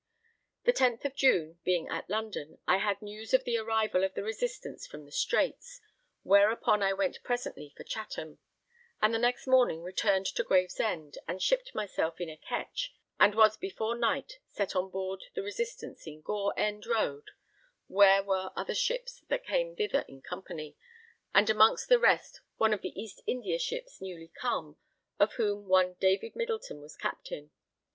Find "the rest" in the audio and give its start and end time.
21.89-22.41